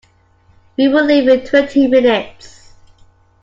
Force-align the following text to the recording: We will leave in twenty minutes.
We 0.77 0.87
will 0.87 1.05
leave 1.05 1.27
in 1.27 1.45
twenty 1.45 1.85
minutes. 1.85 2.73